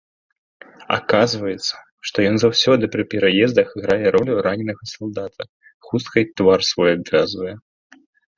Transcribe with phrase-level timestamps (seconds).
[0.95, 1.75] Аказваецца,
[2.09, 5.43] што ён заўсёды пры пераездах грае ролю раненага салдата,
[5.89, 7.55] хусткай твар свой абвязвае.